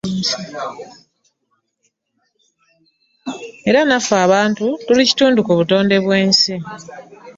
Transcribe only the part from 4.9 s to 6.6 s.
kitundu ku butonde bwensi.